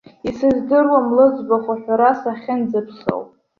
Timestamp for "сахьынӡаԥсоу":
2.21-3.21